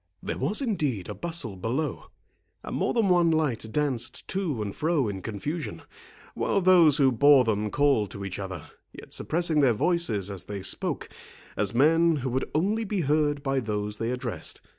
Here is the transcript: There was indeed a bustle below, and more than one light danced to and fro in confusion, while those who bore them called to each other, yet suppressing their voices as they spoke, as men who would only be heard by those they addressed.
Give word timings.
There 0.23 0.39
was 0.39 0.63
indeed 0.63 1.09
a 1.09 1.13
bustle 1.13 1.55
below, 1.55 2.05
and 2.63 2.75
more 2.75 2.91
than 2.91 3.07
one 3.07 3.29
light 3.29 3.71
danced 3.71 4.27
to 4.29 4.59
and 4.63 4.75
fro 4.75 5.07
in 5.07 5.21
confusion, 5.21 5.83
while 6.33 6.59
those 6.59 6.97
who 6.97 7.11
bore 7.11 7.43
them 7.43 7.69
called 7.69 8.09
to 8.09 8.25
each 8.25 8.39
other, 8.39 8.71
yet 8.93 9.13
suppressing 9.13 9.59
their 9.59 9.73
voices 9.73 10.31
as 10.31 10.45
they 10.45 10.63
spoke, 10.63 11.07
as 11.55 11.75
men 11.75 12.15
who 12.15 12.31
would 12.31 12.49
only 12.55 12.83
be 12.83 13.01
heard 13.01 13.43
by 13.43 13.59
those 13.59 13.97
they 13.97 14.09
addressed. 14.09 14.59